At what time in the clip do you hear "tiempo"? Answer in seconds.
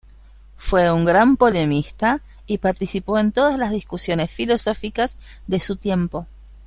5.75-6.25